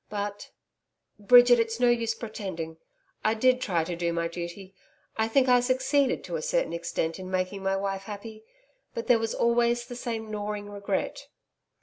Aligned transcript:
But 0.09 0.49
Bridget, 1.19 1.59
it's 1.59 1.79
no 1.79 1.89
use 1.89 2.15
pretending 2.15 2.77
I 3.23 3.35
did 3.35 3.61
try 3.61 3.83
to 3.83 3.95
do 3.95 4.11
my 4.11 4.27
duty. 4.27 4.73
I 5.15 5.27
think 5.27 5.47
I 5.47 5.59
succeeded, 5.59 6.23
to 6.23 6.37
a 6.37 6.41
certain 6.41 6.73
extent, 6.73 7.19
in 7.19 7.29
making 7.29 7.61
my 7.61 7.75
wife 7.75 8.05
happy 8.05 8.43
but 8.95 9.05
there 9.05 9.19
was 9.19 9.35
always 9.35 9.85
the 9.85 9.95
same 9.95 10.31
gnawing 10.31 10.71
regret....' 10.71 11.27